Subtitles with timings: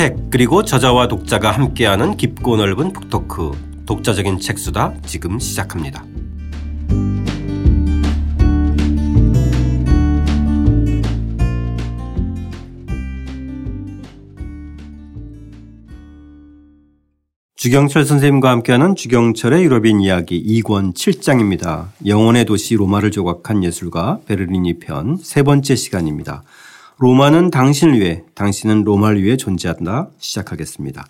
[0.00, 6.06] 책 그리고 저자와 독자가 함께하는 깊고 넓은 북토크 독자적인 책수다 지금 시작합니다.
[17.56, 21.88] 주경철 선생님과 함께하는 주경철의 유럽인 이야기 2권 7장입니다.
[22.06, 26.42] 영혼의 도시 로마를 조각한 예술가 베르리니 편세 번째 시간입니다.
[27.02, 30.10] 로마는 당신을 위해, 당신은 로마를 위해 존재한다.
[30.18, 31.06] 시작하겠습니다.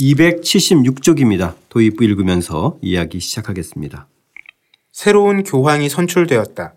[0.00, 1.54] 276쪽입니다.
[1.68, 4.08] 도입부 읽으면서 이야기 시작하겠습니다.
[4.90, 6.72] 새로운 교황이 선출되었다.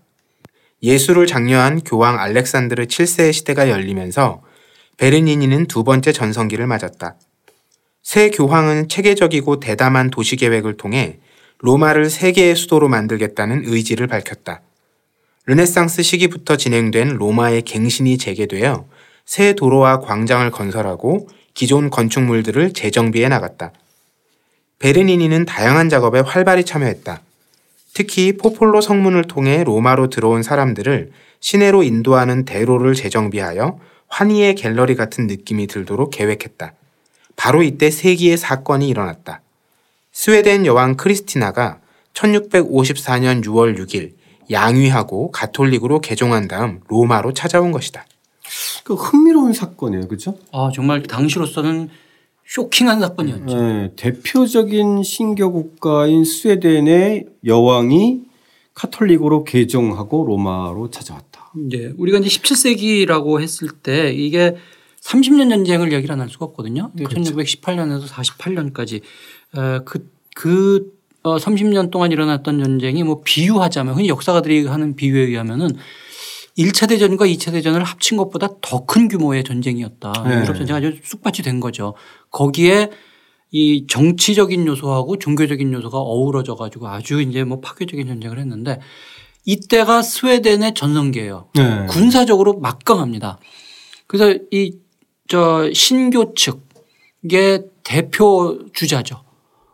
[0.83, 4.41] 예술을 장려한 교황 알렉산드르 7세의 시대가 열리면서
[4.97, 7.15] 베르니니는 두 번째 전성기를 맞았다.
[8.03, 11.19] 새 교황은 체계적이고 대담한 도시 계획을 통해
[11.59, 14.61] 로마를 세계의 수도로 만들겠다는 의지를 밝혔다.
[15.45, 18.85] 르네상스 시기부터 진행된 로마의 갱신이 재개되어
[19.25, 23.71] 새 도로와 광장을 건설하고 기존 건축물들을 재정비해 나갔다.
[24.79, 27.21] 베르니니는 다양한 작업에 활발히 참여했다.
[27.93, 35.67] 특히 포폴로 성문을 통해 로마로 들어온 사람들을 시내로 인도하는 대로를 재정비하여 환희의 갤러리 같은 느낌이
[35.67, 36.73] 들도록 계획했다.
[37.35, 39.41] 바로 이때 세기의 사건이 일어났다.
[40.11, 41.79] 스웨덴 여왕 크리스티나가
[42.13, 44.20] 1654년 6월 6일
[44.51, 48.05] 양위하고 가톨릭으로 개종한 다음 로마로 찾아온 것이다.
[48.83, 50.37] 그 흥미로운 사건이에요, 그렇죠?
[50.51, 51.89] 아 정말 당시로서는
[52.45, 53.55] 쇼킹한 사건이었죠.
[53.61, 58.21] 네, 대표적인 신교 국가인 스웨덴의 여왕이
[58.73, 61.51] 카톨릭으로 개종하고 로마로 찾아왔다.
[61.67, 64.55] 이제 우리가 이제 17세기라고 했을 때 이게
[65.01, 66.91] 30년 전쟁을 얘기를 안 할 수가 없거든요.
[66.97, 67.15] 그렇죠.
[67.15, 69.01] 1918년에서 48년까지
[69.85, 70.91] 그, 그
[71.23, 75.69] 어, 30년 동안 일어났던 전쟁이 뭐 비유하자면 흔히 역사가들이 하는 비유에 의하면은
[76.57, 80.11] 1차 대전과 2차 대전을 합친 것보다 더 큰 규모의 전쟁이었다.
[80.27, 80.35] 네.
[80.41, 81.93] 유럽 전쟁 아주 쑥밭이 된 거죠.
[82.29, 82.89] 거기에
[83.51, 88.79] 이 정치적인 요소하고 종교적인 요소가 어우러져 가지고 아주 이제 뭐 파괴적인 전쟁을 했는데
[89.45, 91.49] 이때가 스웨덴의 전성기예요.
[91.55, 91.85] 네.
[91.89, 93.39] 군사적으로 막강합니다.
[94.07, 94.81] 그래서 이
[95.31, 99.23] 저 신교 측의 대표 주자죠.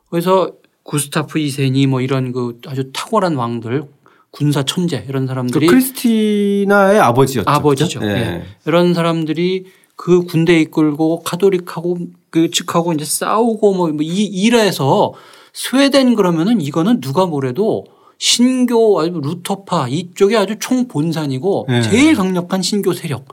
[0.08, 0.52] 그래서
[0.88, 3.84] 구스타프 2세니 뭐 이런 그 아주 탁월한 왕들
[4.32, 7.50] 군사 천재 이런 사람들이 그 크리스티나의 아버지였죠.
[7.50, 8.00] 아버지죠.
[8.00, 8.14] 네.
[8.14, 8.44] 네.
[8.66, 9.66] 이런 사람들이
[9.98, 11.98] 그 군대 이끌고 카톨릭하고
[12.30, 15.14] 그 측하고 이제 싸우고 뭐, 뭐이 일해서
[15.54, 17.86] 스웨덴 그러면은 이거는 누가 뭐래도
[18.18, 21.82] 신교 루터파 이쪽에 아주 총 본산이고 네.
[21.82, 23.26] 제일 강력한 신교 세력.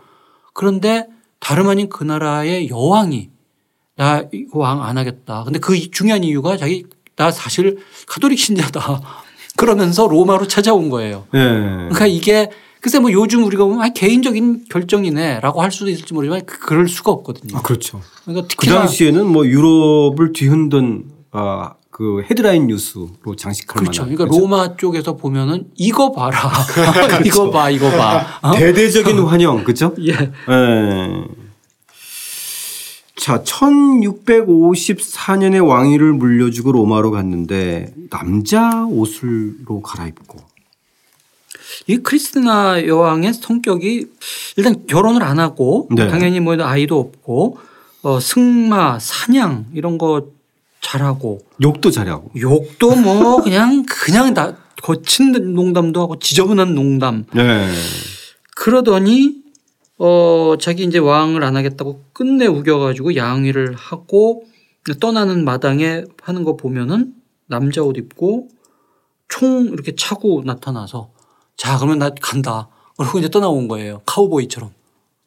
[0.54, 1.06] 그런데
[1.38, 3.30] 다름 아닌 그 나라의 여왕이
[3.96, 5.44] 나 이거 왕 안 하겠다.
[5.44, 6.84] 근데 그 중요한 이유가 자기
[7.16, 9.02] 나 사실 카톨릭 신자다.
[9.56, 11.26] 그러면서 로마로 찾아온 거예요.
[11.32, 11.40] 네.
[11.40, 16.58] 그러니까 이게 글쎄 뭐 요즘 우리가 보면 아, 개인적인 결정이네라고 할 수도 있을지 모르지만 그,
[16.58, 17.56] 그럴 수가 없거든요.
[17.56, 18.00] 아, 그렇죠.
[18.24, 24.02] 그러니까 그 당시에는 뭐 유럽을 뒤흔든 아, 그 헤드라인 뉴스로 장식할 그렇죠.
[24.02, 24.16] 만한.
[24.16, 24.40] 그러니까 그렇죠?
[24.40, 26.36] 로마 쪽에서 보면은 이거 봐라.
[26.68, 27.22] 그렇죠.
[27.24, 28.40] 이거 봐, 이거 봐.
[28.42, 28.56] 어?
[28.56, 29.94] 대대적인 환영, 그렇죠?
[30.00, 30.12] 예.
[30.12, 31.24] 네.
[33.24, 40.38] 자, 1654년에 왕위를 물려주고 로마로 갔는데 남자 옷을로 갈아입고
[41.86, 44.08] 이 크리스티나 여왕의 성격이
[44.58, 46.06] 일단 결혼을 안 하고 네.
[46.08, 47.56] 당연히 뭐 아이도 없고
[48.02, 50.26] 어, 승마, 사냥 이런 거
[50.82, 57.24] 잘하고 욕도 잘하고 욕도 뭐 그냥 그냥 다 거친 농담도 하고 지저분한 농담.
[57.32, 57.72] 네.
[58.54, 59.43] 그러더니
[59.98, 64.44] 어 자기 이제 왕을 안 하겠다고 끝내 우겨가지고 양위를 하고
[65.00, 67.14] 떠나는 마당에 하는 거 보면은
[67.46, 68.48] 남자 옷 입고
[69.28, 71.10] 총 이렇게 차고 나타나서
[71.56, 72.68] 자 그러면 나 간다.
[72.96, 74.02] 그러고 이제 떠나온 거예요.
[74.06, 74.70] 카우보이처럼.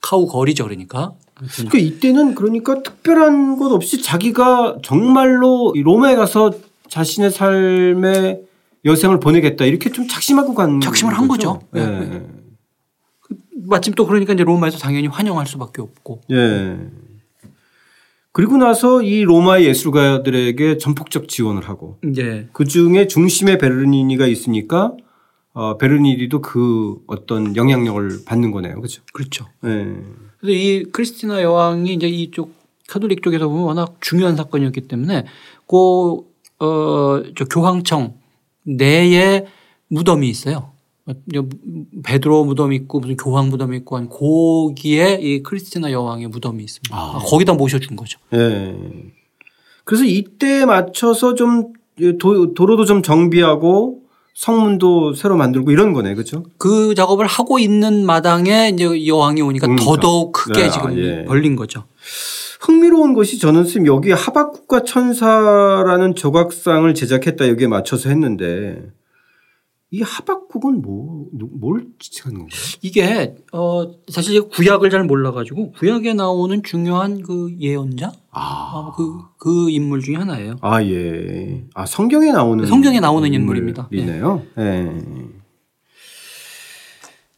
[0.01, 1.13] 카우 거리죠 그러니까.
[1.35, 6.51] 그러니까 이때는 그러니까 특별한 것 없이 자기가 정말로 로마에 가서
[6.89, 8.41] 자신의 삶의
[8.85, 11.61] 여생을 보내겠다 이렇게 좀 작심하고 간 작심을 한 거죠.
[11.71, 11.85] 네.
[11.85, 12.27] 네.
[13.67, 16.21] 마침 또 그러니까 이제 로마에서 당연히 환영할 수밖에 없고.
[16.31, 16.77] 예.
[18.31, 22.47] 그리고 나서 이 로마의 예술가들에게 전폭적 지원을 하고 예.
[22.53, 24.93] 그 중에 중심에 베르니니가 있으니까
[25.53, 28.75] 어, 베르니니도 그 어떤 영향력을 받는 거네요.
[28.75, 29.01] 그렇죠.
[29.11, 29.47] 그렇죠.
[29.65, 29.95] 예.
[30.39, 32.53] 그래서 이 크리스티나 여왕이 이제 이쪽
[32.87, 35.25] 카톨릭 쪽에서 보면 워낙 중요한 사건이었기 때문에
[35.67, 36.17] 그,
[36.63, 38.13] 어, 저 교황청
[38.63, 39.47] 내에
[39.87, 40.73] 무덤이 있어요.
[42.03, 46.95] 베드로 무덤 있고 무슨 교황 무덤 있고 한 거기에 이 크리스티나 여왕의 무덤이 있습니다.
[46.95, 47.19] 아.
[47.25, 48.19] 거기다 모셔준 거죠.
[48.31, 48.77] 네.
[49.85, 51.71] 그래서 이때 맞춰서 좀
[52.19, 54.01] 도, 도로도 좀 정비하고
[54.33, 56.43] 성문도 새로 만들고 이런 거네, 그렇죠?
[56.59, 61.25] 그 작업을 하고 있는 마당에 이제 여왕이 오니까 음, 더더욱 크게 네, 지금 아, 예.
[61.25, 61.85] 벌린 거죠.
[62.59, 68.83] 흥미로운 것이 저는 선생님 여기 하박국과 천사라는 조각상을 제작했다 여기에 맞춰서 했는데
[69.89, 72.59] 이 하박국은 뭐, 뭘 지칭하는 건가요?
[72.81, 78.11] 이게, 어, 사실 구약을 잘 몰라가지고 구약에 나오는 중요한 그 예언자?
[78.31, 78.71] 아.
[78.73, 80.57] 어, 그, 그 인물 중에 하나예요.
[80.61, 81.63] 아, 예.
[81.73, 82.65] 아, 성경에 나오는.
[82.65, 83.87] 성경에 나오는 인물입니다.
[83.93, 84.43] 이네요.
[84.57, 84.61] 예.
[84.61, 85.01] 네.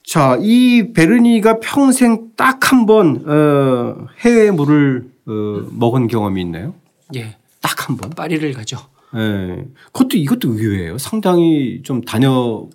[0.04, 5.32] 자, 이 베르니가 평생 딱 한 번, 어, 해외 물을, 어,
[5.72, 6.74] 먹은 경험이 있나요?
[7.16, 7.36] 예.
[7.62, 8.10] 딱 한 번.
[8.10, 8.80] 파리를 가죠.
[9.16, 9.66] 예.
[9.92, 10.98] 그것도 이것도 의외예요.
[10.98, 12.68] 상당히 좀 다녀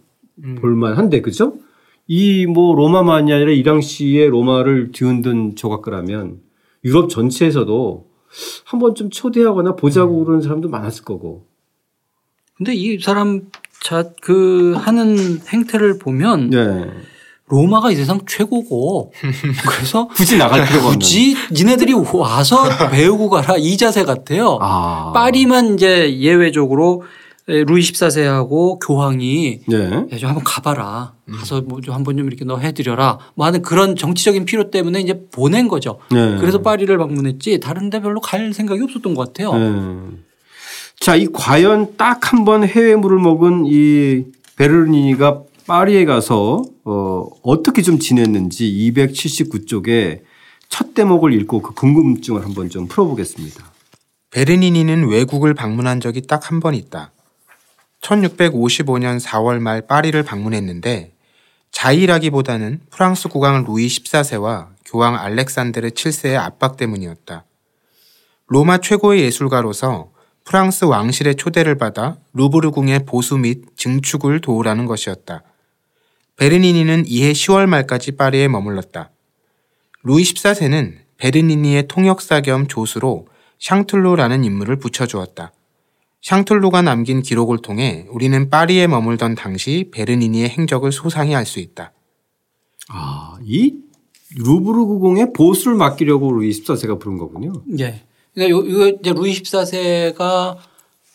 [0.61, 1.55] 볼만 한데, 그죠?
[2.07, 6.41] 이 뭐 로마만이 아니라 이 당시에 로마를 뒤흔든 조각가라면
[6.85, 8.11] 유럽 전체에서도
[8.67, 10.25] 한 번쯤 초대하거나 보자고 음.
[10.25, 11.47] 그러는 사람도 많았을 거고.
[12.57, 15.17] 근데 이 사람 자, 그 하는
[15.49, 16.91] 행태를 보면 네.
[17.55, 19.13] 로마가 이 세상 최고고
[19.69, 24.59] 그래서 굳이 나갈 필요가 굳이 니네들이 와서 배우고 가라 이 자세 같아요.
[24.61, 25.13] 아.
[25.15, 27.03] 파리만 이제 예외적으로
[27.47, 29.91] 루이 14세하고 교황이 네.
[30.19, 31.13] 좀 한번 가봐라.
[31.31, 33.19] 가서 뭐 좀 한번 좀 이렇게 너 해드려라.
[33.35, 35.99] 뭐 하는 그런 정치적인 필요 때문에 이제 보낸 거죠.
[36.11, 36.37] 네.
[36.41, 39.53] 그래서 파리를 방문했지 다른 데 별로 갈 생각이 없었던 것 같아요.
[39.55, 40.17] 네.
[41.01, 44.25] 자, 이 과연 딱 한 번 해외 물을 먹은 이
[44.57, 48.65] 베르니가 파리에 가서 어, 어떻게 좀 지냈는지
[48.95, 50.23] 279쪽에
[50.69, 53.73] 첫 대목을 읽고 그 궁금증을 한번 좀 풀어보겠습니다.
[54.31, 57.13] 베르니니는 외국을 방문한 적이 딱 한 번 있다.
[58.03, 61.13] 1655년 4월 말 파리를 방문했는데
[61.71, 67.45] 자의라기보다는 프랑스 국왕 루이 14세와 교황 알렉산드르 7세의 압박 때문이었다.
[68.49, 70.11] 로마 최고의 예술가로서
[70.45, 75.43] 프랑스 왕실의 초대를 받아 루브르 궁의 보수 및 증축을 도우라는 것이었다.
[76.37, 79.11] 베르니니는 이해 10월 말까지 파리에 머물렀다.
[80.03, 83.29] 루이 14세는 베르니니의 통역사 겸 조수로
[83.61, 85.53] 샹툴로라는 인물을 붙여주었다.
[86.23, 91.93] 샹툴로가 남긴 기록을 통해 우리는 파리에 머물던 당시 베르니니의 행적을 소상히 알 수 있다.
[92.89, 93.75] 아, 이
[94.37, 97.53] 루브르 구공에 보수를 맡기려고 루이 14세가 부른 거군요.
[97.79, 98.03] 예.
[98.35, 100.57] 그러니까 요, 요 이제 루이 14세가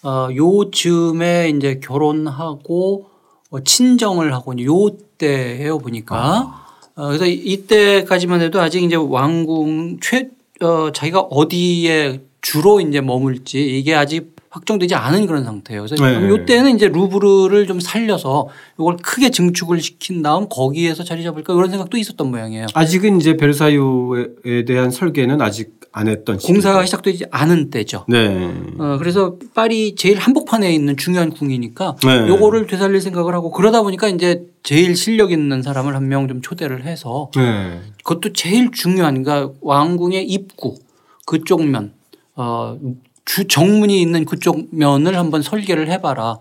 [0.04, 3.19] 어, 요쯤에 이제 결혼하고 어,
[3.64, 6.16] 친정을 하고 요 때예요 보니까.
[6.16, 6.66] 아.
[6.96, 10.30] 어, 그래서 이때까지만 해도 아직 이제 왕궁 최
[10.62, 15.86] 어, 자기가 어디에 주로 이제 머물지 이게 아직 확정되지 않은 그런 상태예요.
[15.86, 16.34] 그래서 네.
[16.34, 18.48] 이때는 이제 루브르를 좀 살려서
[18.80, 22.68] 이걸 크게 증축을 시킨 다음 거기에서 자리 잡을까 이런 생각도 있었던 모양이에요.
[22.74, 28.06] 아직은 이제 베르사유에 대한 설계는 아직 안 했던 공사가 시작되지 않은 때죠.
[28.08, 28.52] 네.
[28.78, 32.28] 어, 그래서 파리 제일 한복판에 있는 중요한 궁이니까 네.
[32.28, 36.84] 요거를 되살릴 생각을 하고 그러다 보니까 이제 제일 실력 있는 사람을 한 명 좀 초대를
[36.86, 37.80] 해서 네.
[38.04, 40.78] 그것도 제일 중요한 그러니까 왕궁의 입구
[41.26, 41.94] 그쪽 면
[42.36, 42.78] 어,
[43.26, 46.38] 주 정문이 있는 그쪽 면을 한번 설계를 해봐라.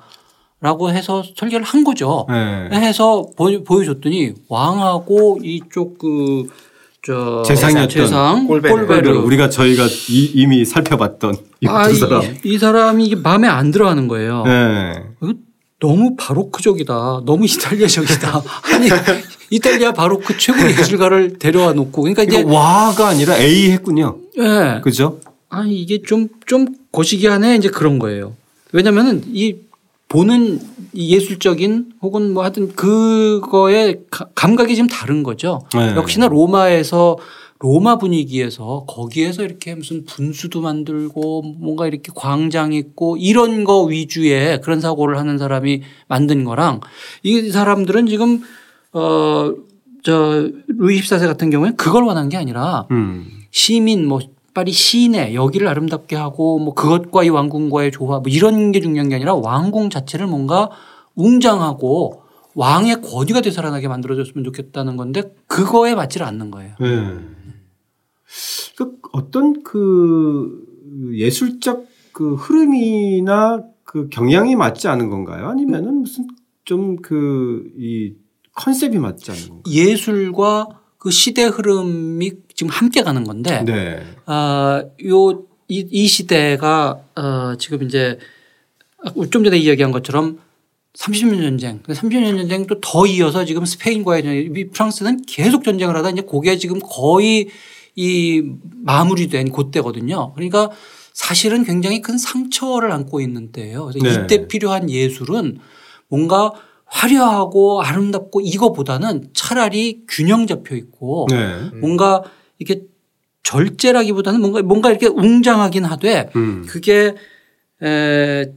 [0.61, 2.27] 라고 해서 설계를 한 거죠.
[2.29, 2.69] 네.
[2.81, 6.49] 해서 보여줬더니 왕하고 이쪽 그,
[7.05, 7.43] 저.
[7.47, 8.47] 재상이었던 재상.
[8.47, 8.75] 꼴베르.
[8.75, 9.19] 꼴베르.
[9.19, 12.23] 우리가 저희가 이, 미 살펴봤던 이 아, 사람.
[12.23, 14.43] 이, 이, 사람이 이게 마음에 안 들어 하는 거예요.
[14.45, 14.95] 네.
[15.81, 17.23] 너무 바로크적이다.
[17.25, 18.43] 너무 이탈리아적이다.
[18.75, 18.89] 아니,
[19.51, 22.03] 이탈리아 바로크 최고 예술가를 데려와 놓고.
[22.03, 22.43] 그러니까 이제.
[22.43, 24.19] 와가 아니라 A 했군요.
[24.39, 24.43] 예.
[24.43, 24.81] 네.
[24.83, 25.21] 그죠?
[25.49, 28.35] 아니 이게 좀, 좀 거시기하네 이제 그런 거예요.
[28.73, 29.57] 왜냐면은 이
[30.09, 30.61] 보는
[30.95, 34.01] 예술적인 혹은 뭐 하여튼 그거에
[34.35, 35.61] 감각이 좀 다른 거죠.
[35.75, 35.95] 네.
[35.97, 37.19] 역시나 로마에서
[37.61, 44.81] 로마 분위기에서 거기에서 이렇게 무슨 분수도 만들고 뭔가 이렇게 광장 있고 이런 거 위주의 그런
[44.81, 46.81] 사고를 하는 사람이 만든 거랑
[47.23, 48.43] 이 사람들은 지금
[48.93, 49.69] 어
[50.03, 53.27] 저 루이 14세 같은 경우에 그걸 원한 게 아니라 음.
[53.51, 54.21] 시민 뭐
[54.59, 59.15] 파리 시내 여기를 아름답게 하고 뭐 그것과 이 왕궁과의 조화 뭐 이런 게 중요한 게
[59.15, 60.69] 아니라 왕궁 자체를 뭔가
[61.15, 62.23] 웅장하고
[62.57, 66.75] 왕의 권위가 되살아나게 만들어줬으면 좋겠다는 건데 그거에 맞지를 않는 거예요.
[66.81, 67.19] 네.
[68.77, 70.65] 그 어떤 그
[71.13, 75.47] 예술적 그 흐름이나 그 경향이 맞지 않은 건가요?
[75.51, 76.27] 아니면은 무슨
[76.65, 78.15] 좀 그 이
[78.57, 79.63] 컨셉이 맞지 않은 건가요?
[79.73, 80.67] 예술과
[81.09, 84.05] 그 시대 흐름이 지금 함께 가는 건데, 네.
[84.27, 88.19] 아, 요, 이, 이 시대가, 어, 지금 이제
[89.31, 90.39] 좀 전에 이야기한 것처럼
[90.95, 96.59] 30년 전쟁, 30년 전쟁도 더 이어서 지금 스페인과의 전쟁, 프랑스는 계속 전쟁을 하다 이제 그게
[96.59, 97.49] 지금 거의
[97.97, 98.43] 이
[98.85, 100.35] 마무리된 그때거든요.
[100.35, 100.71] 그러니까
[101.15, 103.87] 사실은 굉장히 큰 상처를 안고 있는 때예요.
[103.87, 104.25] 그래서 네.
[104.25, 105.59] 이때 필요한 예술은
[106.09, 106.53] 뭔가
[106.89, 111.71] 화려하고 아름답고 이거보다는 차라리 균형 잡혀 있고 네.
[111.81, 112.23] 뭔가
[112.59, 112.83] 이렇게
[113.45, 116.65] 절제라기보다는 뭔가 뭔가 이렇게 웅장하긴 하되 음.
[116.67, 117.15] 그게
[117.83, 118.53] 에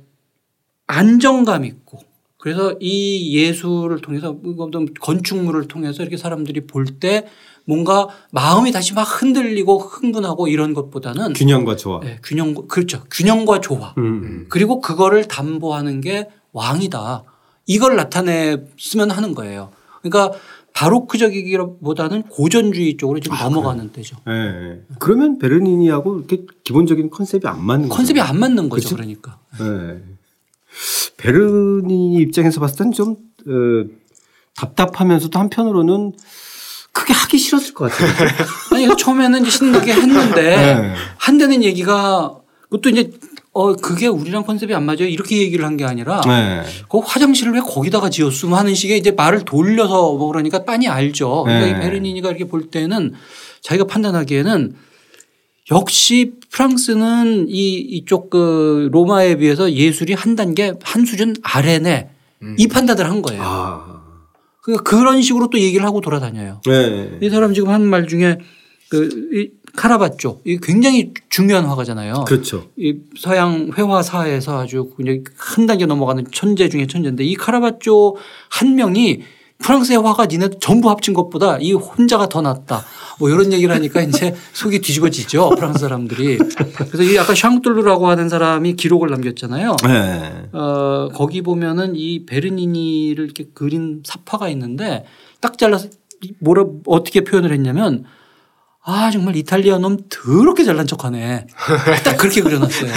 [0.87, 1.99] 안정감 있고
[2.37, 7.27] 그래서 이 예술을 통해서 어떤 건축물을 통해서 이렇게 사람들이 볼 때
[7.65, 12.01] 뭔가 마음이 다시 막 흔들리고 흥분하고 이런 것보다는 균형과 조화.
[12.05, 14.47] 예, 균형 그렇죠 균형과 조화 음.
[14.49, 17.23] 그리고 그거를 담보하는 게 왕이다
[17.71, 19.71] 이걸 나타냈으면 하는 거예요.
[20.01, 20.37] 그러니까
[20.73, 24.17] 바로크적이기보다는 고전주의 쪽으로 지금 넘어가는 때죠.
[24.27, 24.81] 예.
[24.99, 27.97] 그러면 베르니니하고 이렇게 기본적인 컨셉이 안 맞는 거죠.
[27.97, 28.83] 컨셉이 안 맞는 거죠.
[28.83, 28.95] 그치?
[28.95, 29.39] 그러니까.
[29.61, 30.01] 예.
[31.15, 33.11] 베르니 입장에서 봤을 때는 좀
[33.47, 33.85] 어,
[34.57, 36.13] 답답하면서도 한편으로는
[36.91, 38.09] 크게 하기 싫었을 것 같아요.
[38.75, 40.41] 아니 처음에는 신나게 했는데
[40.81, 40.93] 네.
[41.17, 43.11] 한다는 얘기가 그것도 이제
[43.53, 46.61] 어 그게 우리랑 컨셉이 안 맞아요 이렇게 얘기를 한 게 아니라 네.
[46.89, 51.43] 그 화장실을 왜 거기다가 지었음 하는 식의 이제 말을 돌려서 뭐 그러니까 빤히 알죠.
[51.43, 51.71] 그러니까 네.
[51.71, 53.13] 이 베르니니가 이렇게 볼 때는
[53.61, 54.73] 자기가 판단하기에는
[55.71, 62.09] 역시 프랑스는 이 이쪽 그 로마에 비해서 예술이 한 단계 한 수준 아래네
[62.57, 63.41] 이 판단을 한 거예요.
[63.43, 64.01] 아.
[64.63, 66.61] 그러니까 그런 식으로 또 얘기를 하고 돌아다녀요.
[66.65, 67.17] 네.
[67.21, 68.37] 이 사람 지금 한 말 중에
[68.91, 72.25] 그이 카라바쪼 이 굉장히 중요한 화가잖아요.
[72.27, 72.67] 그렇죠.
[72.75, 78.17] 이 서양 회화사에서 아주 그냥 한 단계 넘어가는 천재 중에 천재인데 이 카라바쪼
[78.49, 79.21] 한 명이
[79.59, 82.83] 프랑스의 화가 니네 전부 합친 것보다 이 혼자가 더 낫다.
[83.19, 85.51] 뭐 이런 얘기를 하니까 이제 속이 뒤집어지죠.
[85.51, 86.37] 프랑스 사람들이.
[86.37, 89.77] 그래서 이 아까 샹tur르라고 하는 사람이 기록을 남겼잖아요.
[89.87, 90.49] 네.
[90.51, 95.05] 어, 거기 보면은 이 베르니니를 이렇게 그린 사파가 있는데
[95.39, 95.87] 딱 잘라서
[96.39, 98.03] 뭐라 어떻게 표현을 했냐면
[98.83, 101.45] 아 정말 이탈리아 놈 더럽게 잘난 척하네.
[102.03, 102.91] 딱 그렇게 그려놨어요.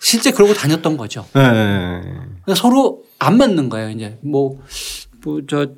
[0.00, 1.24] 실제 그러고 다녔던 거죠.
[1.34, 1.40] 네.
[1.42, 3.90] 그러니까 서로 안 맞는 거예요.
[3.90, 4.58] 이제 뭐
[5.24, 5.68] 뭐 저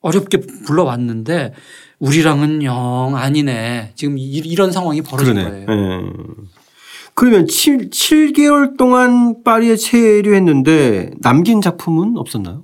[0.00, 1.52] 어렵게 불러왔는데
[1.98, 3.92] 우리랑은 영 아니네.
[3.96, 5.64] 지금 이- 이런 상황이 벌어진 그러네.
[5.66, 5.66] 거예요.
[5.66, 6.10] 네.
[7.14, 12.62] 그러면 7, 7개월 동안 파리에 체류 했는데 남긴 작품은 없었나요?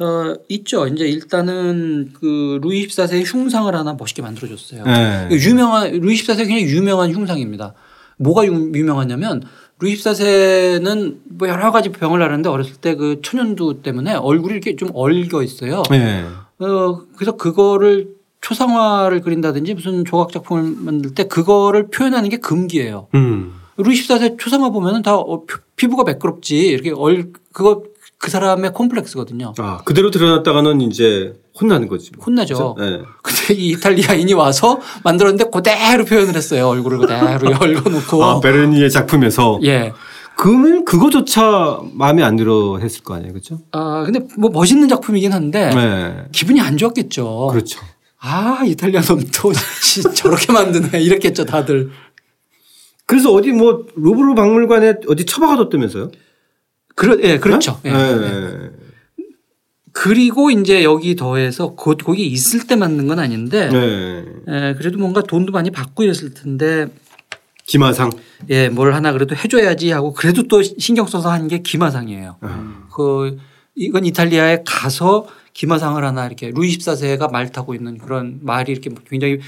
[0.00, 0.86] 어, 있죠.
[0.86, 4.84] 이제 일단은 그 루이 14세의 흉상을 하나 멋있게 만들어줬어요.
[4.84, 5.28] 네.
[5.32, 7.74] 유명한 루이 14세 굉장히 유명한 흉상입니다.
[8.18, 9.42] 뭐가 유- 유명하냐면
[9.80, 14.90] 루이 14세는 뭐 여러 가지 병을 앓았는데 어렸을 때 그 천연두 때문에 얼굴이 이렇게 좀
[14.94, 15.82] 얼겨 있어요.
[15.90, 16.24] 네.
[16.60, 18.08] 어, 그래서 그거를
[18.40, 23.08] 초상화를 그린다든지 무슨 조각 작품을 만들 때 그거를 표현하는 게 금기예요.
[23.14, 23.52] 음.
[23.76, 27.82] 루이 14세 초상화 보면은 다 어, 피- 피부가 매끄럽지 이렇게 얼 그거
[28.18, 29.54] 그 사람의 콤플렉스거든요.
[29.58, 32.10] 아, 그대로 드러났다가는 이제 혼나는 거지.
[32.16, 32.24] 뭐.
[32.24, 32.74] 혼나죠.
[32.78, 33.00] 네.
[33.22, 36.68] 근데 이 이탈리아인이 와서 만들었는데 그대로 표현을 했어요.
[36.68, 38.24] 얼굴을 그대로 열거놓고.
[38.24, 39.60] 아, 베르니의 작품에서.
[39.64, 39.92] 예.
[40.36, 43.32] 그러면 그거조차 마음에 안 들어 했을 거 아니에요.
[43.32, 43.58] 그렇죠?
[43.72, 46.24] 아 근데 뭐 멋있는 작품이긴 한데 네.
[46.30, 47.48] 기분이 안 좋았겠죠.
[47.50, 47.80] 그렇죠.
[48.20, 49.52] 아 이탈리아 놈또
[50.14, 51.90] 저렇게 만드네 이랬겠죠 다들.
[53.06, 56.12] 그래서 어디 뭐 루브르 박물관에 어디 처박아뒀다면서요?
[56.98, 57.78] 그러, 예, 그렇죠.
[57.84, 57.90] 네?
[57.92, 58.16] 예, 예.
[58.16, 58.70] 네.
[59.92, 64.24] 그리고 이제 여기 더해서 거, 거기 있을 때 만든 건 아닌데 네.
[64.48, 66.86] 예, 그래도 뭔가 돈도 많이 받고 이랬을 텐데
[67.66, 68.10] 기마상.
[68.50, 72.36] 예, 뭘 하나 그래도 해줘야지 하고 그래도 또 신경 써서 한 게 기마상이에요.
[72.40, 72.88] 아.
[72.94, 73.38] 그
[73.76, 79.38] 이건 이탈리아에 가서 기마상을 하나 이렇게 루이 14세가 말 타고 있는 그런 말이 이렇게 굉장히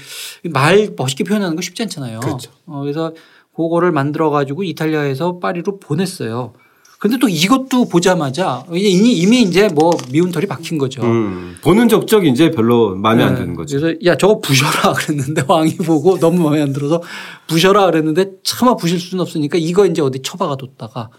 [0.51, 2.19] 말 멋있게 표현하는 거 쉽지 않잖아요.
[2.21, 2.51] 그렇죠.
[2.65, 3.13] 어, 그래서
[3.55, 6.53] 그거를 만들어 가지고 이탈리아에서 파리로 보냈어요.
[7.01, 11.01] 근데 또 이것도 보자마자 이미, 이미 이제 뭐 미운 털이 박힌 거죠.
[11.01, 11.57] 음.
[11.63, 13.41] 보는 적적 이제 별로 마음에 안 네.
[13.41, 13.79] 드는 거죠.
[13.79, 17.01] 그래서 야 저거 부셔라 그랬는데 왕이 보고 너무 마음에 안 들어서
[17.47, 21.09] 부셔라 그랬는데 차마 부실 수는 없으니까 이거 이제 어디 처박아 뒀다가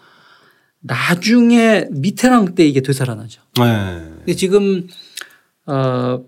[0.82, 3.42] 나중에 미테랑 때 이게 되살아나죠.
[3.58, 4.02] 네.
[4.18, 4.86] 근데 지금
[5.66, 6.22] 어저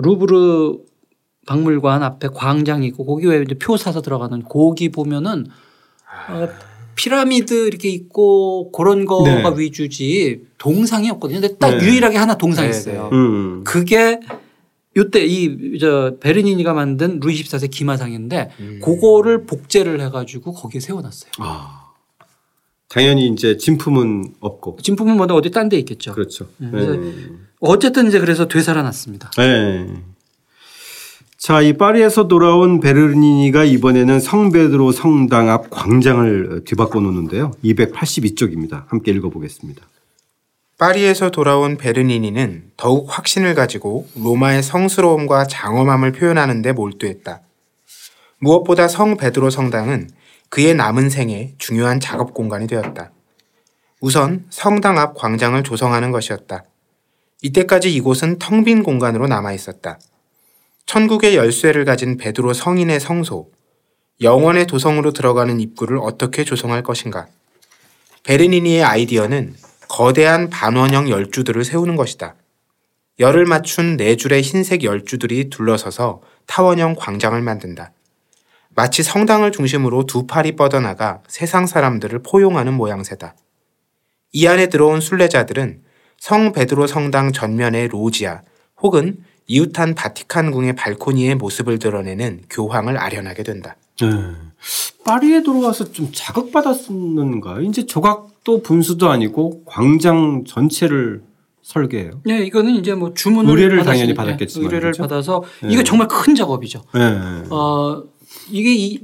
[0.00, 0.78] 루브르
[1.44, 5.48] 박물관 앞에 광장이 있고 거기 왜 이제 표 사서 들어가는 거기 보면은
[6.30, 6.67] 어
[6.98, 9.60] 피라미드 이렇게 있고 그런 거가 네.
[9.60, 11.40] 위주지 동상이 없거든요.
[11.40, 11.84] 근데 딱 네.
[11.86, 13.08] 유일하게 하나 동상이 네, 있어요.
[13.12, 13.62] 음.
[13.64, 14.18] 그게
[14.96, 18.80] 요때 이 저 베르니니가 만든 루이 14세 기마상인데 음.
[18.82, 21.30] 그거를 복제를 해가지고 거기에 세워놨어요.
[21.38, 21.84] 아.
[22.88, 24.78] 당연히 이제 진품은 없고.
[24.82, 26.14] 진품은 뭐다 어디 딴 데 있겠죠.
[26.14, 26.48] 그렇죠.
[26.56, 27.12] 네, 네.
[27.60, 29.30] 어쨌든 이제 그래서 되살아났습니다.
[29.36, 29.86] 네.
[31.38, 37.52] 자, 이 파리에서 돌아온 베르니니가 이번에는 성베드로 성당 앞 광장을 뒤바꿔 놓는데요.
[37.62, 38.88] 282쪽입니다.
[38.88, 39.86] 함께 읽어보겠습니다.
[40.78, 47.40] 파리에서 돌아온 베르니니는 더욱 확신을 가지고 로마의 성스러움과 장엄함을 표현하는 데 몰두했다.
[48.40, 50.10] 무엇보다 성 베드로 성당은
[50.48, 53.12] 그의 남은 생에 중요한 작업 공간이 되었다.
[54.00, 56.64] 우선 성당 앞 광장을 조성하는 것이었다.
[57.42, 60.00] 이때까지 이곳은 텅 빈 공간으로 남아 있었다.
[60.88, 63.50] 천국의 열쇠를 가진 베드로 성인의 성소,
[64.22, 67.26] 영원의 도성으로 들어가는 입구를 어떻게 조성할 것인가?
[68.24, 69.54] 베르니니의 아이디어는
[69.86, 72.36] 거대한 반원형 열주들을 세우는 것이다.
[73.18, 77.92] 열을 맞춘 네 줄의 흰색 열주들이 둘러서서 타원형 광장을 만든다.
[78.70, 83.34] 마치 성당을 중심으로 두 팔이 뻗어나가 세상 사람들을 포용하는 모양새다.
[84.32, 85.82] 이 안에 들어온 순례자들은
[86.16, 88.40] 성 베드로 성당 전면의 로지아
[88.80, 93.76] 혹은 이웃한 바티칸궁의 발코니의 모습을 드러내는 교황을 아련하게 된다.
[94.00, 94.08] 네.
[95.04, 97.62] 파리에 들어와서 좀 자극받았는가?
[97.62, 101.22] 이제 조각도 분수도 아니고 광장 전체를
[101.62, 102.12] 설계해요.
[102.24, 105.02] 네, 이거는 이제 뭐 주문을 의뢰를 당연히 받았겠지만, 의뢰를 그렇죠?
[105.02, 105.68] 받아서 네.
[105.72, 106.82] 이거 정말 큰 작업이죠.
[106.94, 107.00] 네.
[107.50, 108.02] 어
[108.50, 109.00] 이게 이,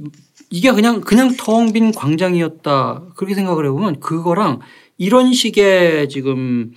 [0.50, 4.60] 이게 그냥 그냥 텅 빈 광장이었다 그렇게 생각을 해보면 그거랑
[4.98, 6.72] 이런 식의 지금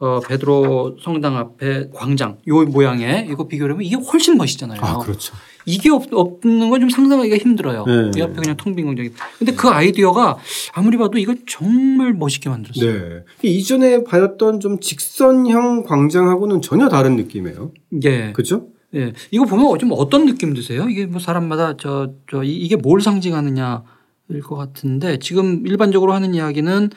[0.00, 4.80] 어 베드로 성당 앞에 광장 요 모양의 이거 비교를 하면 이게 훨씬 멋있잖아요.
[4.80, 5.34] 아, 그렇죠.
[5.66, 7.84] 이게 없, 없는 건 좀 상상하기가 힘들어요.
[7.84, 8.10] 네.
[8.16, 9.10] 이 앞에 그냥 텅빈 광장이.
[9.38, 10.38] 근데 그 아이디어가
[10.74, 12.92] 아무리 봐도 이거 정말 멋있게 만들었어요.
[12.92, 13.24] 네.
[13.42, 17.72] 이전에 봤던 좀 직선형 광장하고는 전혀 다른 느낌이에요.
[18.04, 18.32] 예.
[18.32, 18.68] 그죠?
[18.94, 19.12] 예.
[19.32, 20.88] 이거 보면 좀 어떤 느낌 드세요?
[20.88, 23.82] 이게 뭐 사람마다 저, 저, 이- 이게 뭘 상징하느냐일
[24.44, 26.90] 것 같은데 지금 일반적으로 하는 이야기는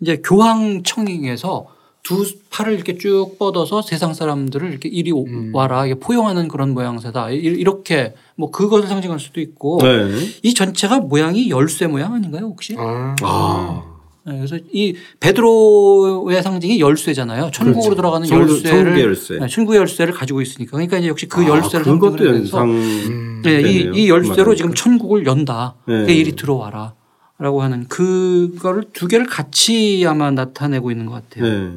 [0.00, 1.66] 이제 교황청에서
[2.06, 5.50] 두 팔을 이렇게 쭉 뻗어서 세상 사람들을 이렇게 이리 오- 음.
[5.52, 7.30] 와라 이게 포용하는 그런 모양새다.
[7.32, 10.06] 이- 이렇게 뭐 그것을 상징할 수도 있고 네.
[10.44, 12.76] 이 전체가 모양이 열쇠 모양 아닌가요 혹시?
[12.78, 13.82] 아, 아.
[14.24, 17.50] 네, 그래서 이 베드로의 상징이 열쇠잖아요.
[17.52, 17.96] 천국으로 그렇죠.
[17.96, 19.38] 들어가는 성- 열쇠를 열쇠.
[19.40, 22.70] 네, 천국의 열쇠를 가지고 있으니까 그러니까 이제 역시 그 아, 열쇠를 그것도 연상.
[22.70, 23.42] 음.
[23.44, 23.92] 네, 이, 되네요.
[23.94, 24.54] 이 열쇠로 맞아요.
[24.54, 25.74] 지금 천국을 연다.
[25.88, 26.04] 네.
[26.06, 26.94] 그 일이 들어와라.
[27.38, 31.44] 라고 하는 그거를 두 개를 같이 아마 나타내고 있는 것 같아요.
[31.44, 31.70] 네.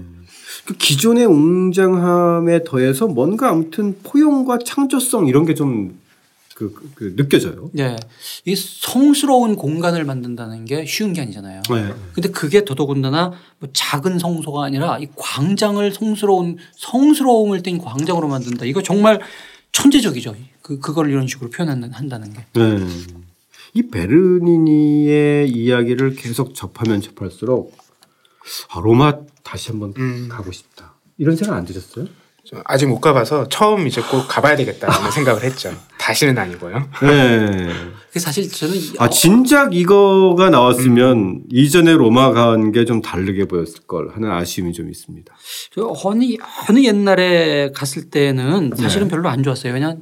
[0.65, 5.99] 그 기존의 웅장함에 더해서 뭔가 아무튼 포용과 창조성 이런 게좀
[6.55, 7.69] 그, 그, 그 느껴져요.
[7.71, 7.95] 네.
[8.45, 11.61] 이 성스러운 공간을 만든다는 게 쉬운 게 아니잖아요.
[11.69, 11.93] 네.
[12.13, 18.65] 근데 그게 더더군다나 뭐 작은 성소가 아니라 이 광장을 성스러운 성스러움을 띤 광장으로 만든다.
[18.65, 19.21] 이거 정말
[19.71, 20.35] 천재적이죠.
[20.61, 22.45] 그 그걸 이런 식으로 표현한다는 게.
[22.53, 22.85] 네.
[23.73, 27.73] 이 베르니니의 이야기를 계속 접하면 접할수록
[28.69, 30.27] 아, 로마 다시 한번 음.
[30.29, 30.95] 가고 싶다.
[31.17, 32.05] 이런 생각 안 드셨어요?
[32.45, 35.71] 저 아직 못 가봐서 처음 이제 꼭 가봐야 되겠다는 생각을 했죠.
[35.99, 36.89] 다시는 아니고요.
[37.01, 37.73] 네.
[38.11, 43.81] 그 사실 저는 아 어, 진작 이거가 나왔으면 이전에 로마 간 게 좀 다르게 보였을
[43.85, 45.31] 걸 하는 아쉬움이 좀 있습니다.
[45.75, 46.25] 저 어느
[46.69, 49.11] 어느 옛날에 갔을 때는 사실은 네.
[49.11, 49.73] 별로 안 좋았어요.
[49.73, 49.95] 왜냐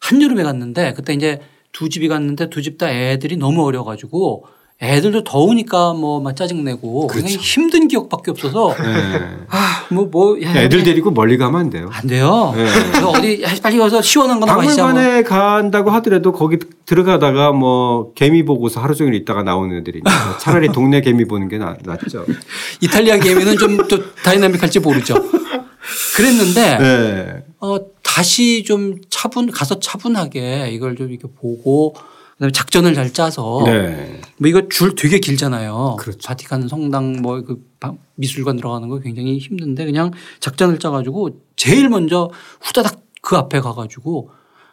[0.00, 1.40] 한 여름에 갔는데 그때 이제
[1.72, 4.46] 두 집이 갔는데 두 집 다 애들이 너무 어려 가지고
[4.82, 7.38] 애들도 더우니까 뭐 막 짜증내고 그렇죠.
[7.38, 9.38] 힘든 기억밖에 없어서 네.
[9.48, 11.88] 아뭐 뭐 애들 데리고 멀리 가면 안 돼요.
[11.92, 12.52] 안 돼요.
[12.54, 12.66] 네.
[13.02, 14.82] 어디 빨리 가서 시원한 거나 마시자.
[14.82, 14.92] 뭐.
[14.92, 21.00] 박물관에 간다고 하더라도 거기 들어가다가 뭐 개미 보고서 하루 종일 있다가 나오는 애들이니까 차라리 동네
[21.00, 22.26] 개미 보는 게 나, 낫죠.
[22.82, 25.14] 이탈리아 개미는 좀 또 dynamic할지 모르죠.
[26.16, 27.44] 그랬는데 네.
[27.60, 31.94] 어, 다시 좀 차분 가서 차분하게 이걸 좀 이렇게 보고
[32.36, 34.20] 그다음에 작전을 잘 짜서 네.
[34.38, 35.96] 뭐 이거 줄 되게 길잖아요.
[35.98, 36.18] 그렇죠.
[36.26, 37.64] 바티칸 성당 뭐 그
[38.16, 44.30] 미술관 들어가는 거 굉장히 힘든데 그냥 작전을 짜가지고 제일 먼저 후다닥 그 앞에 가가지고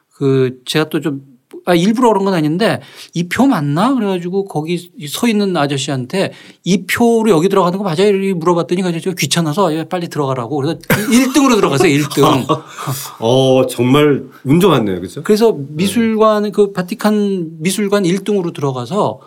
[0.10, 1.33] 그 제가 또 좀
[1.66, 2.82] 아, 일부러 그런 건 아닌데
[3.14, 3.94] 이 표 맞나?
[3.94, 8.08] 그래가지고 거기 서 있는 아저씨한테 이 표로 여기 들어가는 거 맞아요?
[8.10, 11.98] 이렇게 물어봤더니 그 아저씨가 귀찮아서 예, 빨리 들어가라고 그래서 1등으로 들어가세요.
[12.00, 12.46] 1등.
[13.20, 15.24] 어 정말 운 좋았네요, 그죠?
[15.24, 19.20] 그래서 미술관 그 바티칸 미술관 1등으로 들어가서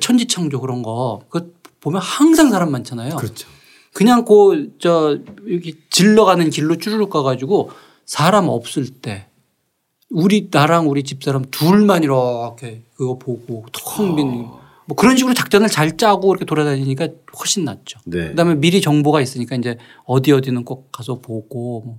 [0.00, 3.14] 천지창조 그런 거 그 보면 항상 사람 많잖아요.
[3.16, 3.48] 그렇죠.
[3.92, 5.18] 그냥 그 저
[5.50, 7.70] 여기 질러 가는 길로 쭈르륵 가가지고
[8.04, 9.27] 사람 없을 때
[10.10, 14.58] 우리 나랑 우리 집사람 둘만 이렇게 그거 보고 텅빈뭐
[14.96, 18.00] 그런 식으로 작전을 잘 짜고 이렇게 돌아다니니까 훨씬 낫죠.
[18.06, 18.28] 네.
[18.28, 21.98] 그다음에 미리 정보가 있으니까 이제 어디 어디는 꼭 가서 보고 뭐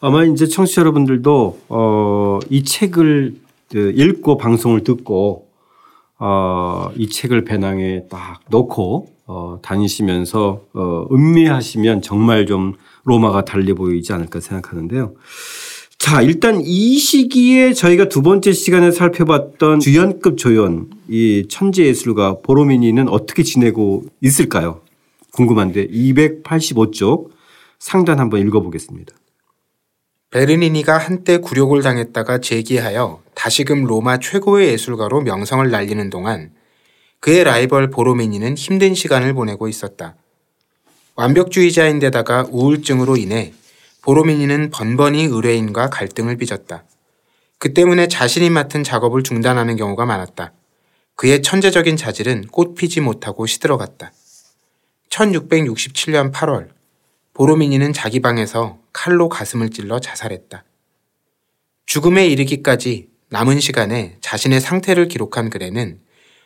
[0.00, 3.36] 아마 이제 청취자 여러분들도 어, 이 책을
[3.70, 5.48] 그 읽고 방송을 듣고
[6.18, 12.74] 어, 이 책을 배낭에 딱 넣고 어, 다니시면서 어, 음미하시면 정말 좀
[13.04, 15.14] 로마가 달리 보이지 않을까 생각하는데요.
[16.08, 23.42] 자, 일단 이 시기에 저희가 두 번째 시간에 살펴봤던 주연급 조연 이 천재예술가 보로미니는 어떻게
[23.42, 24.82] 지내고 있을까요?
[25.32, 27.30] 궁금한데 285쪽
[27.80, 29.16] 상단 한번 읽어보겠습니다.
[30.30, 36.52] 베르니니가 한때 굴욕을 당했다가 재기하여 다시금 로마 최고의 예술가로 명성을 날리는 동안
[37.18, 40.14] 그의 라이벌 보로미니는 힘든 시간을 보내고 있었다.
[41.16, 43.52] 완벽주의자인데다가 우울증으로 인해
[44.06, 46.84] 보로미니는 번번이 의뢰인과 갈등을 빚었다.
[47.58, 50.52] 그 때문에 자신이 맡은 작업을 중단하는 경우가 많았다.
[51.16, 54.12] 그의 천재적인 자질은 꽃 피지 못하고 시들어갔다.
[55.10, 56.68] 1667년 8월
[57.34, 60.62] 보로미니는 자기 방에서 칼로 가슴을 찔러 자살했다.
[61.86, 65.98] 죽음에 이르기까지 남은 시간에 자신의 상태를 기록한 글에는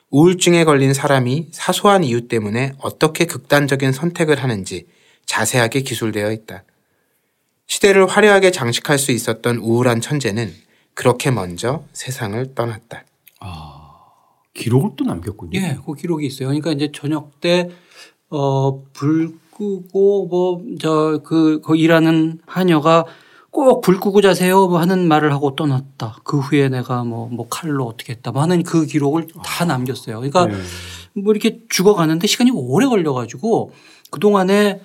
[0.09, 4.87] 우울증에 걸린 사람이 사소한 이유 때문에 어떻게 극단적인 선택을 하는지
[5.27, 6.65] 자세하게 기술되어 있다.
[7.71, 10.53] 시대를 화려하게 장식할 수 있었던 우울한 천재는
[10.95, 13.05] 그렇게 먼저 세상을 떠났다.
[13.39, 13.93] 아,
[14.55, 15.53] 기록을 또 남겼군요.
[15.55, 16.49] 예, 그 기록이 있어요.
[16.49, 17.71] 그러니까 이제 저녁 때,
[18.29, 23.05] 어, 불 끄고 뭐, 저, 그, 그 일하는 하녀가
[23.53, 26.19] 꼭 불 끄고 자세요 뭐 하는 말을 하고 떠났다.
[26.25, 30.17] 그 후에 내가 뭐, 뭐 칼로 어떻게 했다 뭐 하는 그 기록을 다 남겼어요.
[30.17, 30.55] 그러니까 네.
[31.15, 33.73] 뭐 이렇게 죽어가는데 시간이 오래 걸려가지고
[34.11, 34.81] 그동안에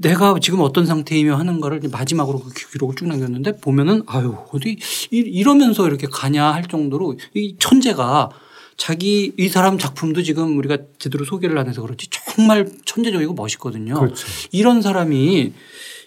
[0.00, 4.70] 내가 지금 어떤 상태이며 하는 거를 마지막으로 그 기록을 쭉 남겼는데 보면은 아유 어디
[5.10, 8.30] 이- 이러면서 이렇게 가냐 할 정도로 이 천재가
[8.76, 13.94] 자기 이 사람 작품도 지금 우리가 제대로 소개를 안 해서 그렇지 정말 천재적이고 멋있거든요.
[13.94, 14.26] 그렇죠.
[14.50, 15.52] 이런 사람이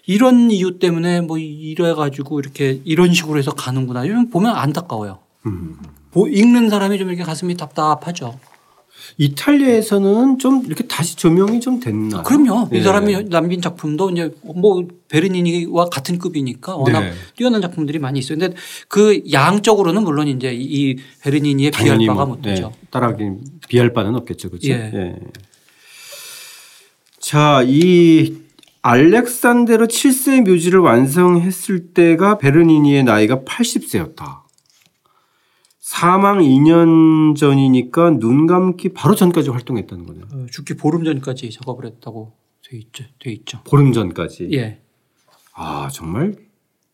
[0.06, 4.04] 이런 이유 때문에 뭐 이래 가지고 이렇게 이런 식으로 해서 가는구나.
[4.04, 5.18] 이런 보면 안타까워요.
[5.46, 5.76] 음.
[6.10, 8.38] 보- 읽는 사람이 좀 이렇게 가슴이 답답하죠.
[9.16, 12.22] 이탈리아에서는 좀 이렇게 다시 조명이 좀 됐나?
[12.22, 12.68] 그럼요.
[12.72, 12.78] 예.
[12.78, 17.12] 이 사람이 남긴 작품도 이제 뭐 베르니니와 같은 급이니까 워낙 네.
[17.36, 18.38] 뛰어난 작품들이 많이 있어요.
[18.38, 18.54] 근데
[18.88, 22.72] 그 양적으로는 물론 이제 이 베르니니에 비할 바가 뭐, 못되죠.
[22.74, 23.24] 예, 따라하기
[23.68, 24.68] 비할 바는 없겠죠, 그렇죠?
[24.68, 25.16] 예.
[27.18, 28.36] 자, 이
[28.82, 34.47] 알렉산데르 7세 묘지를 완성했을 때가 베르니니의 나이가 80세였다.
[35.88, 40.24] 사망 2년 전이니까 눈 감기 바로 전까지 활동했다는 거네요.
[40.30, 43.04] 어, 죽기 보름 전까지 작업을 했다고 돼 있죠.
[43.18, 43.62] 돼 있죠.
[43.64, 44.50] 보름 전까지.
[44.52, 44.82] 예.
[45.54, 46.34] 아, 정말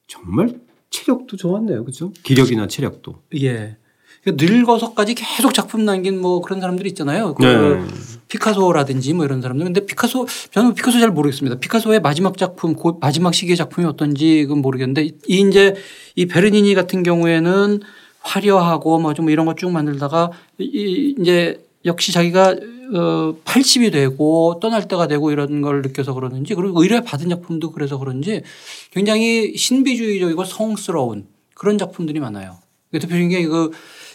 [0.06, 1.82] 정말 체력도 좋았네요.
[1.82, 2.12] 그렇죠?
[2.22, 3.20] 기력이나 체력도.
[3.42, 3.76] 예.
[4.22, 7.34] 그러니까 늙어서까지 계속 작품 남긴 뭐 그런 사람들이 있잖아요.
[7.34, 7.84] 그 네.
[8.28, 9.64] 피카소라든지 뭐 이런 사람들.
[9.64, 11.58] 근데 피카소 저는 피카소 잘 모르겠습니다.
[11.58, 15.74] 피카소의 마지막 작품, 그 마지막 시기의 작품이 어떤지 그건 모르겠는데 이 이제
[16.14, 17.80] 이 베르니니 같은 경우에는
[18.24, 22.56] 화려하고 뭐 좀 이런 거 쭉 만들다가 이 이제 역시 자기가
[22.94, 27.98] 어 80이 되고 떠날 때가 되고 이런 걸 느껴서 그러는지 그리고 의뢰 받은 작품도 그래서
[27.98, 28.42] 그런지
[28.90, 32.58] 굉장히 신비주의적이고 성스러운 그런 작품들이 많아요.
[32.90, 33.70] 그 대표적인 게 그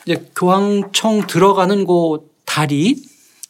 [0.05, 2.95] 이제 교황청 들어가는 그 다리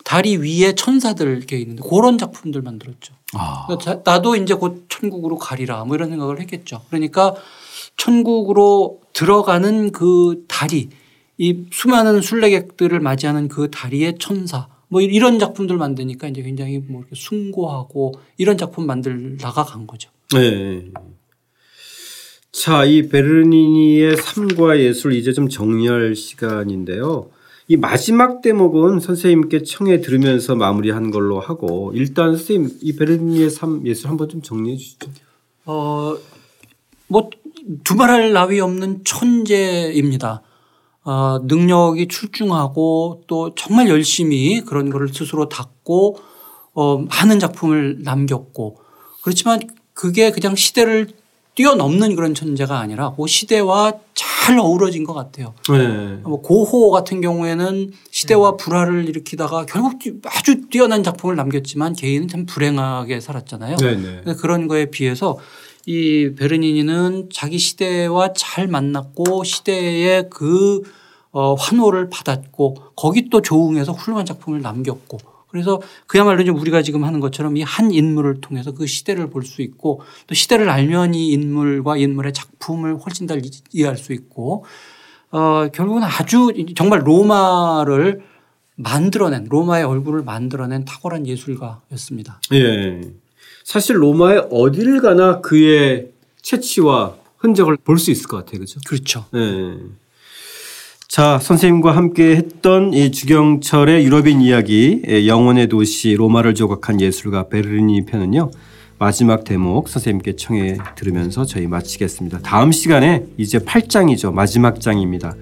[0.03, 3.13] 다리 위에 천사들 이렇게 있는데 그런 작품들 만들었죠.
[3.33, 3.65] 아.
[3.67, 6.81] 그러니까 자- 나도 이제 곧 천국으로 가리라 뭐 이런 생각을 했겠죠.
[6.89, 7.35] 그러니까
[7.99, 10.89] 천국으로 들어가는 그 다리
[11.37, 17.15] 이 수많은 순례객들을 맞이하는 그 다리의 천사 뭐 이런 작품들 만드니까 이제 굉장히 뭐 이렇게
[17.15, 20.09] 숭고하고 이런 작품 만들다가 간 거죠.
[20.33, 20.85] 네.
[22.51, 27.29] 자, 이 베르니니의 삶과 예술 이제 좀 정리할 시간인데요.
[27.67, 34.09] 이 마지막 대목은 선생님께 청해 들으면서 마무리한 걸로 하고 일단 선생님 이 베르니니의 삶 예술
[34.09, 35.11] 한번 좀 정리해 주시죠.
[35.65, 36.17] 어,
[37.07, 37.29] 뭐
[37.83, 40.41] 두말할 나위 없는 천재입니다.
[41.03, 46.17] 어, 능력이 출중하고 또 정말 열심히 그런 거를 스스로 닦고
[46.73, 48.77] 어, 많은 작품을 남겼고
[49.23, 49.59] 그렇지만
[49.93, 51.09] 그게 그냥 시대를
[51.55, 55.53] 뛰어넘는 그런 천재가 아니라 그 시대와 잘 어우러진 것 같아요.
[55.69, 56.19] 네.
[56.23, 63.19] 뭐 고호 같은 경우에는 시대와 불화를 일으키다가 결국 아주 뛰어난 작품을 남겼지만 개인은 참 불행하게
[63.19, 63.75] 살았잖아요.
[63.75, 64.35] 네, 네.
[64.35, 65.37] 그런 거에 비해서
[65.93, 70.83] 이 베르니니는 자기 시대와 잘 만났고 시대의 그
[71.31, 77.19] 어, 환호를 받았고 거기 또 조응해서 훌륭한 작품을 남겼고 그래서 그야말로 이제 우리가 지금 하는
[77.19, 81.97] 것처럼 이 한 인물을 통해서 그 시대를 볼 수 있고 또 시대를 알면 이 인물과
[81.97, 84.65] 인물의 작품을 훨씬 더 이- 이해할 수 있고
[85.31, 88.21] 어, 결국은 아주 정말 로마를
[88.75, 92.41] 만들어낸 로마의 얼굴을 만들어낸 탁월한 예술가였습니다.
[92.53, 93.01] 예.
[93.69, 96.07] 사실 로마의 어디를 가나 그의
[96.41, 98.57] 채취와 흔적을 볼 수 있을 것 같아요.
[98.57, 98.79] 그렇죠?
[98.87, 99.25] 그렇죠.
[99.31, 99.77] 네.
[101.07, 108.07] 자, 선생님과 함께 했던 이 주경철의 유럽인 이야기, 예, 영혼의 도시 로마를 조각한 예술가 베르니
[108.07, 108.49] 편은요.
[108.97, 112.39] 마지막 대목 선생님께 청해 들으면서 저희 마치겠습니다.
[112.39, 114.33] 다음 시간에 이제 8장이죠.
[114.33, 115.35] 마지막 장입니다.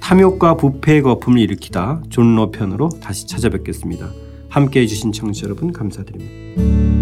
[0.00, 4.10] 탐욕과 부패의 거품을 일으키다 존로 편으로 다시 찾아뵙겠습니다.
[4.50, 6.99] 함께 해주신 청취자 여러분 감사드립니다.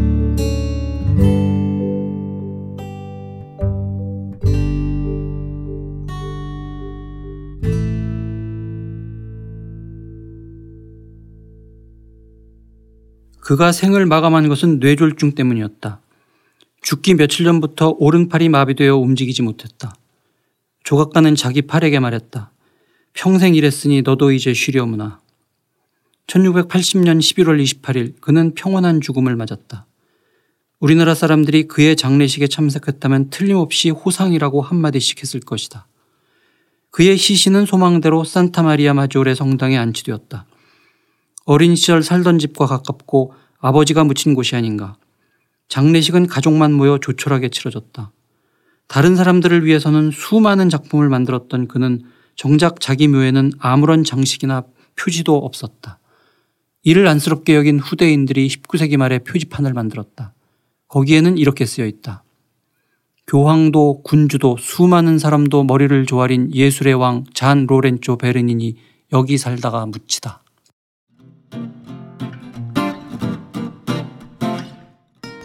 [13.48, 16.02] 그가 생을 마감한 것은 뇌졸중 때문이었다.
[16.82, 19.94] 죽기 며칠 전부터 오른팔이 마비되어 움직이지 못했다.
[20.84, 22.52] 조각가는 자기 팔에게 말했다.
[23.14, 25.22] 평생 일했으니 너도 이제 쉬려무나.
[26.26, 29.86] 1680년 11월 28일 그는 평온한 죽음을 맞았다.
[30.78, 35.86] 우리나라 사람들이 그의 장례식에 참석했다면 틀림없이 호상이라고 한마디씩 했을 것이다.
[36.90, 40.44] 그의 시신은 소망대로 산타마리아 마조레 성당에 안치되었다.
[41.48, 44.98] 어린 시절 살던 집과 가깝고 아버지가 묻힌 곳이 아닌가.
[45.68, 48.12] 장례식은 가족만 모여 조촐하게 치러졌다.
[48.86, 52.02] 다른 사람들을 위해서는 수많은 작품을 만들었던 그는
[52.36, 55.98] 정작 자기 묘에는 아무런 장식이나 표지도 없었다.
[56.82, 60.34] 이를 안쓰럽게 여긴 후대인들이 19세기 말에 표지판을 만들었다.
[60.88, 62.24] 거기에는 이렇게 쓰여 있다.
[63.26, 68.76] 교황도 군주도 수많은 사람도 머리를 조아린 예술의 왕 잔 로렌조 베르닌이
[69.14, 70.42] 여기 살다가 묻히다.